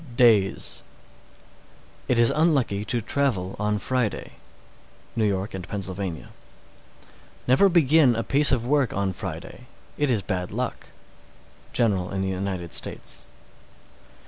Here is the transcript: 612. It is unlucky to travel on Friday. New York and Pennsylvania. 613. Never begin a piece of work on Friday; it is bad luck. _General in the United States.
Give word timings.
612. 0.17 0.83
It 2.07 2.17
is 2.17 2.31
unlucky 2.31 2.83
to 2.85 3.01
travel 3.01 3.55
on 3.59 3.77
Friday. 3.77 4.31
New 5.15 5.25
York 5.27 5.53
and 5.53 5.67
Pennsylvania. 5.67 6.29
613. 7.41 7.43
Never 7.47 7.69
begin 7.69 8.15
a 8.15 8.23
piece 8.23 8.51
of 8.51 8.65
work 8.65 8.93
on 8.93 9.13
Friday; 9.13 9.67
it 9.99 10.09
is 10.09 10.23
bad 10.23 10.49
luck. 10.51 10.87
_General 11.71 12.11
in 12.11 12.23
the 12.23 12.29
United 12.29 12.73
States. 12.73 13.21